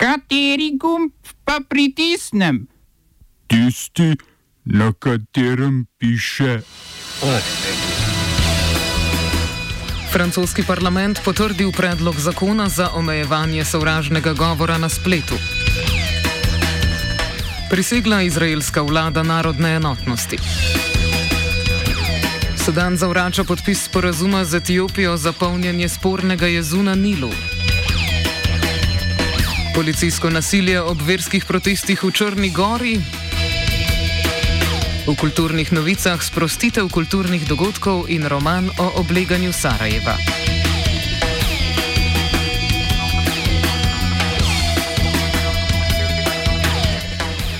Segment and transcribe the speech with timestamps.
[0.00, 1.12] Kateri gumb
[1.44, 2.66] pa pritisnem?
[3.46, 4.16] Tisti,
[4.64, 6.62] na katerem piše
[7.22, 7.44] OF.
[10.12, 15.36] Francoski parlament potrdil predlog zakona za omejevanje sovražnega govora na spletu.
[17.70, 20.38] Prisegla izraelska vlada narodne enotnosti.
[22.64, 27.59] Sudan zavrača podpis sporazuma z Etiopijo za polnjenje spornega jezu na Nilu.
[29.74, 32.98] Policijsko nasilje ob verskih protestih v Črni Gori.
[35.06, 40.18] V kulturnih novicah sprostitev kulturnih dogodkov in roman o obleganju Sarajeva.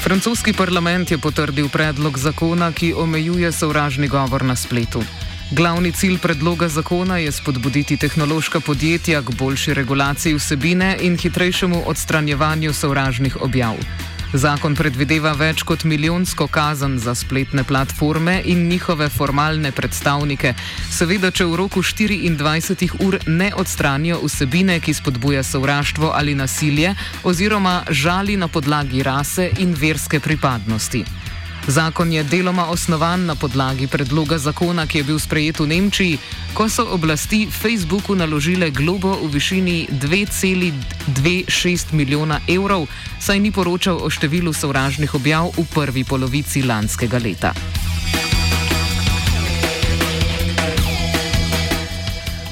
[0.00, 5.04] Francoski parlament je potrdil predlog zakona, ki omejuje sovražni govor na spletu.
[5.50, 12.72] Glavni cilj predloga zakona je spodbuditi tehnološka podjetja k boljši regulaciji vsebine in hitrejšemu odstranjevanju
[12.72, 13.74] sovražnih objav.
[14.32, 20.52] Zakon predvideva več kot milijonsko kazen za spletne platforme in njihove formalne predstavnike,
[20.92, 26.92] seveda, če v roku 24 ur ne odstranijo vsebine, ki spodbuja sovraštvo ali nasilje
[27.24, 31.04] oziroma žali na podlagi rase in verske pripadnosti.
[31.68, 36.18] Zakon je deloma osnovan na podlagi predloga zakona, ki je bil sprejet v Nemčiji,
[36.56, 42.88] ko so oblasti Facebooku naložile globo v višini 2,26 milijona evrov,
[43.20, 47.52] saj ni poročal o številu sovražnih objav v prvi polovici lanskega leta.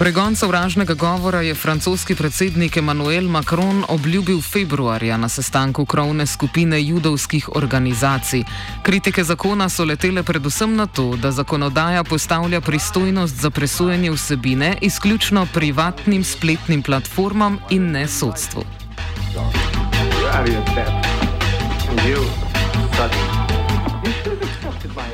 [0.00, 7.48] Pregon sovražnega govora je francoski predsednik Emmanuel Macron obljubil februarja na sestanku krovne skupine judovskih
[7.56, 8.44] organizacij.
[8.82, 15.46] Kritike zakona so letele predvsem na to, da zakonodaja postavlja pristojnost za presojanje vsebine izključno
[15.54, 18.64] privatnim spletnim platformam in ne sodstvu.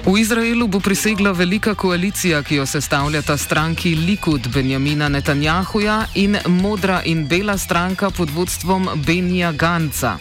[0.06, 7.02] V Izraelu bo prisegla velika koalicija, ki jo sestavljata stranki Likud Benjamina Netanjahuja in modra
[7.04, 10.18] in bela stranka pod vodstvom Benja Ganca.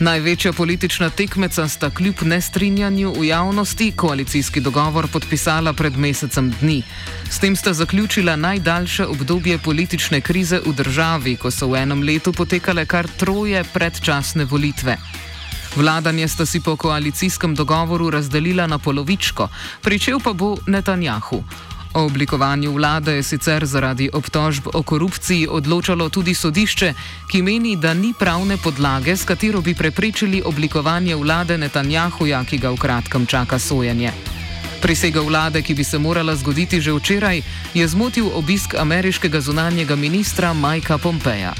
[0.00, 6.82] Največja politična tekmeca sta kljub nestrinjanju v javnosti koalicijski dogovor podpisala pred mesecem dni.
[7.30, 12.32] S tem sta zaključila najdaljše obdobje politične krize v državi, ko so v enem letu
[12.32, 14.96] potekale kar troje predčasne volitve.
[15.76, 19.48] Vladanje sta si po koalicijskem dogovoru razdelila na polovičko,
[19.82, 21.44] pričel pa bo Netanjahu.
[21.94, 26.94] O oblikovanju vlade je sicer zaradi obtožb o korupciji odločalo tudi sodišče,
[27.30, 32.70] ki meni, da ni pravne podlage, s katero bi preprečili oblikovanje vlade Netanjahuja, ki ga
[32.70, 34.12] v kratkem čaka sojenje.
[34.82, 37.42] Prisega vlade, ki bi se morala zgoditi že včeraj,
[37.74, 41.54] je zmotil obisk ameriškega zunanjega ministra Majka Pompeja.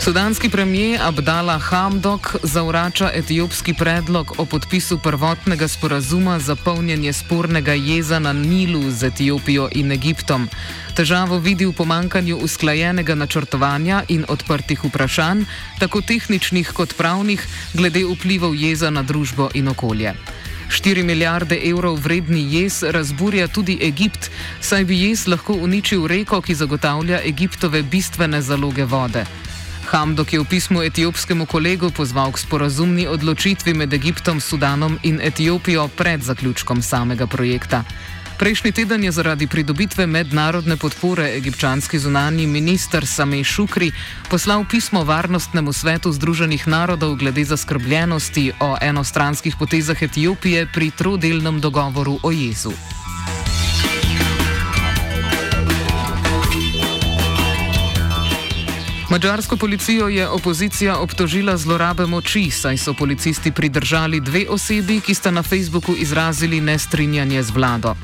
[0.00, 8.18] Sudanski premijer Abdallah Hamdok zavrača etiopski predlog o podpisu prvotnega sporazuma za polnjenje spornega jeza
[8.18, 10.48] na Nilu z Etiopijo in Egiptom.
[10.96, 15.44] Težavo vidi v pomankanju usklajenega načrtovanja in odprtih vprašanj,
[15.78, 20.14] tako tehničnih kot pravnih, glede vplivov jeza na družbo in okolje.
[20.70, 24.30] 4 milijarde evrov vredni jez razburja tudi Egipt,
[24.60, 29.26] saj bi jez lahko uničil reko, ki zagotavlja Egiptove bistvene zaloge vode.
[29.90, 35.90] Hamdok je v pismu etiopskemu kolegu pozval k sporazumni odločitvi med Egiptom, Sudanom in Etiopijo
[35.90, 37.82] pred zaključkom samega projekta.
[38.38, 43.90] Prejšnji teden je zaradi pridobitve mednarodne podpore egipčanski zunani minister Samej Šukri
[44.30, 52.22] poslal pismo Varnostnemu svetu Združenih narodov glede zaskrbljenosti o enostranskih potezah Etiopije pri trodelnem dogovoru
[52.22, 52.99] o jezu.
[59.10, 65.30] Mačarsko policijo je opozicija obtožila zlorabe moči, saj so policisti pridržali dve osebi, ki sta
[65.30, 67.94] na Facebooku izrazili nestrinjanje z vlado.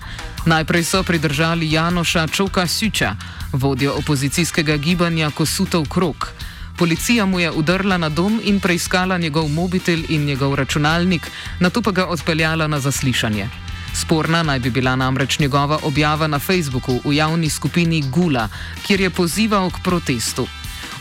[0.46, 3.14] Najprej so pridržali Janoša Čoka Suča,
[3.52, 6.28] vodjo opozicijskega gibanja Kosutov krok.
[6.76, 11.30] Policija mu je udrla na dom in preiskala njegov mobitel in njegov računalnik,
[11.60, 13.48] na to pa ga odpeljala na zaslišanje.
[13.94, 18.48] Sporna naj bi bila namreč njegova objava na Facebooku v javni skupini Gula,
[18.86, 20.46] kjer je pozival k protestu.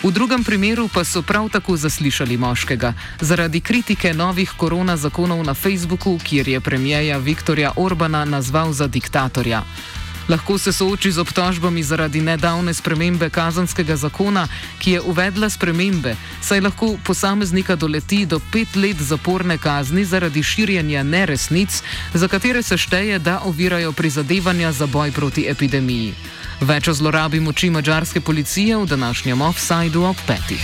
[0.05, 5.53] V drugem primeru pa so prav tako zaslišali moškega zaradi kritike novih korona zakonov na
[5.53, 9.63] Facebooku, kjer je premijeja Viktorja Orbana nazval za diktatorja.
[10.29, 14.47] Lahko se sooči z obtožbami zaradi nedavne spremembe kazanskega zakona,
[14.79, 21.03] ki je uvedla spremembe, saj lahko posameznika doleti do pet let zaporne kazni zaradi širjenja
[21.03, 21.81] neresnic,
[22.13, 26.13] za katere se šteje, da ovirajo prizadevanja za boj proti epidemiji.
[26.61, 30.63] Več o zlorabi moči mađarske policije v današnjem offsajdu ob petih.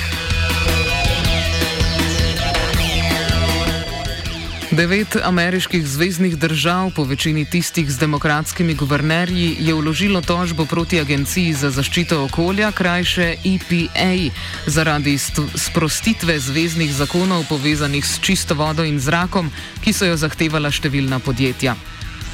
[4.71, 11.53] Devet ameriških zvezdnih držav, po večini tistih z demokratskimi guvernerji, je vložilo tožbo proti Agenciji
[11.53, 14.31] za zaščito okolja, krajše EPA,
[14.65, 15.17] zaradi
[15.55, 19.51] sprostitve zvezdnih zakonov povezanih s čisto vodo in zrakom,
[19.83, 21.75] ki so jo zahtevala številna podjetja.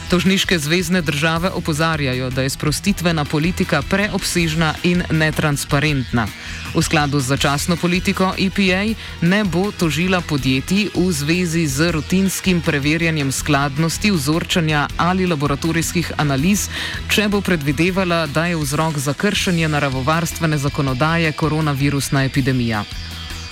[0.09, 6.27] Tožniške zvezdne države opozarjajo, da je sprostitvena politika preobsežna in netransparentna.
[6.75, 13.31] V skladu z začasno politiko EPA ne bo tožila podjetij v zvezi z rutinskim preverjanjem
[13.31, 16.69] skladnosti, vzorčanja ali laboratorijskih analiz,
[17.09, 22.85] če bo predvidevala, da je vzrok za kršenje naravovarstvene zakonodaje koronavirusna epidemija.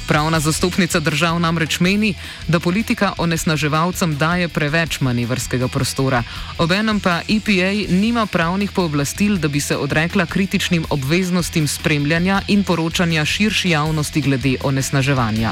[0.08, 2.14] Pravna zastopnica držav namreč meni,
[2.48, 6.24] da politika onesnaževalcem daje preveč manevrskega prostora.
[6.58, 13.26] Obenem pa EPA nima pravnih pooblastil, da bi se odrekla kritičnim obveznostim spremljanja in poročanja
[13.26, 15.52] širši javnosti glede onesnaževanja.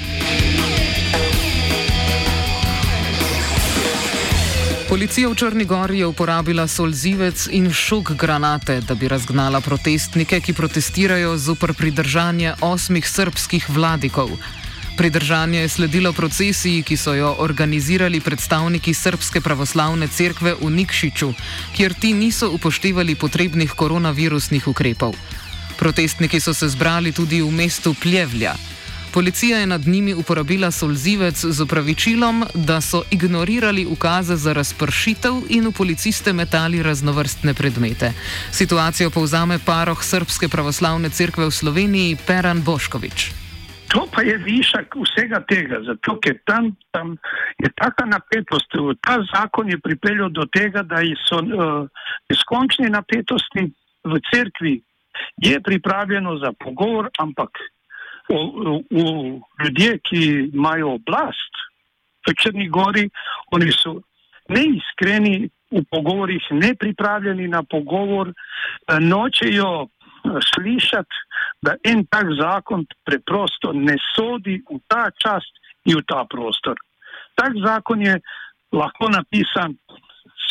[4.94, 10.54] Policija v Črni Gori je uporabila solzivec in šok granate, da bi razgnala protestnike, ki
[10.54, 14.30] protestirajo zopr pridržanje osmih srpskih vladikov.
[14.98, 21.34] Pridržanje je sledilo procesiji, ki so jo organizirali predstavniki Srpske pravoslavne cerkve v Nikšiču,
[21.74, 25.18] kjer ti niso upoštevali potrebnih koronavirusnih ukrepov.
[25.82, 28.54] Protestniki so se zbrali tudi v mestu Pljevlja.
[29.14, 35.68] Policija je nad njimi uporabila solzivec z upravičilom, da so ignorirali ukaze za razpršitev in
[35.68, 38.12] v policiste metali raznovrstne predmete.
[38.52, 43.30] Situacijo povzame paroh Srpske pravoslavne cerkve v Sloveniji Peran Boškovič.
[43.94, 47.14] To pa je višek vsega tega, zato ker tam, tam
[47.62, 48.74] je taka napetost.
[49.06, 51.86] Ta zakon je pripeljal do tega, da so uh,
[52.30, 53.70] neskončne napetosti
[54.04, 54.82] v cerkvi.
[55.38, 57.50] Je pripravljeno za pogovor, ampak
[58.30, 58.36] v,
[58.92, 59.04] v
[59.64, 60.22] ljudje, ki
[60.54, 61.64] imajo oblast
[62.28, 63.10] v Črni Gori,
[63.52, 64.00] oni so
[64.50, 69.88] neiskreni v pogovorih, ne pripravljeni na pogovor, eh, nočejo eh,
[70.54, 71.16] slišati,
[71.62, 75.44] da en tak zakon preprosto ne sodi v ta čas
[75.86, 76.76] in v ta prostor.
[77.36, 78.20] Tak zakon je
[78.72, 79.78] lahko napisan,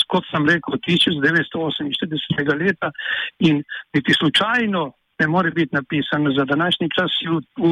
[0.09, 2.59] kot sem rekel, 1948.
[2.59, 2.91] leta
[3.39, 3.63] in
[3.95, 4.93] niti slučajno
[5.23, 7.33] ne more biti napisano za današnji čas v,
[7.65, 7.69] v,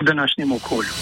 [0.00, 0.92] v današnjem okolju.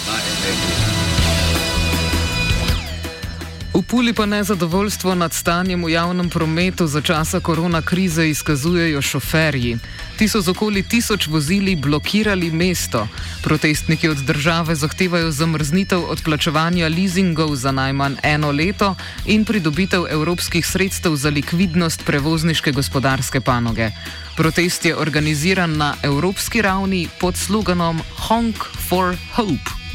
[3.73, 9.77] V Puli pa nezadovoljstvo nad stanjem v javnem prometu za časa korona krize izkazujejo šoferji.
[10.17, 13.07] Ti so z okoli tisoč vozili blokirali mesto.
[13.43, 18.95] Protestniki od države zahtevajo zamrznitev odplačevanja leasingov za najmanj eno leto
[19.25, 23.91] in pridobitev evropskih sredstev za likvidnost prevozniške gospodarske panoge.
[24.37, 28.57] Protest je organiziran na evropski ravni pod sloganom Honk
[28.89, 29.88] for Hope.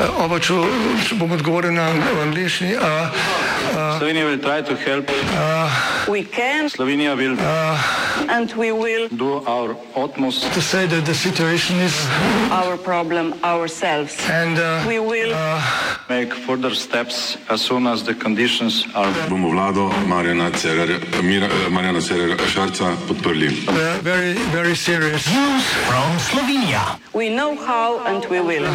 [0.00, 0.54] Oba, če,
[1.04, 1.90] če bom odgovoril na
[2.24, 2.76] angliški.
[4.00, 5.10] Slovenija will try to help.
[5.36, 5.68] Uh,
[6.08, 6.68] we can.
[6.68, 7.36] Slovenija will.
[7.38, 7.76] Uh,
[8.28, 9.08] and we will.
[9.08, 10.52] Do our utmost.
[10.54, 11.92] To say that the situation is.
[12.50, 14.16] Our problem ourselves.
[14.30, 15.32] And uh, we will.
[15.34, 15.60] Uh,
[16.08, 19.12] make further steps as soon as the conditions are.
[19.28, 20.50] Bomo vlado Marjana
[22.00, 23.48] Cerera Šarca podprli.
[24.02, 25.28] Very, very serious.
[25.28, 26.98] News from Slovenia.
[27.12, 28.66] We know how and we will.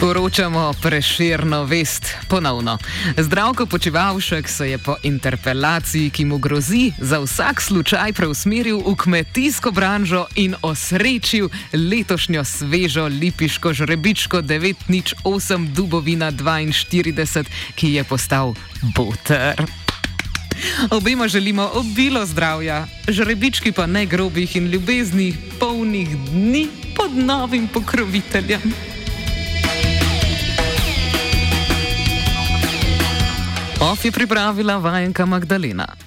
[0.00, 2.78] Sporočamo preširno vest ponovno.
[3.16, 9.70] Zdravko počivalšek se je po interpelaciji, ki mu grozi, za vsak slučaj preusmeril v kmetijsko
[9.70, 18.54] branžo in osrečil letošnjo svežo lipiško žrebičko 908 Dubovina 42, ki je postal
[18.96, 19.66] boter.
[20.90, 28.60] Obema želimo obilo zdravja, žrebički pa ne grobih in ljubeznih, polnih dni pod novim pokroviteljem.
[33.80, 35.96] Of je pripravila vajenka Magdalena.